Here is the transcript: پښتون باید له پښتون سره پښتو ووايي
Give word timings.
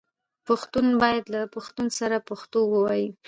پښتون 0.47 0.87
باید 1.01 1.25
له 1.33 1.41
پښتون 1.55 1.87
سره 1.99 2.17
پښتو 2.29 2.59
ووايي 2.71 3.07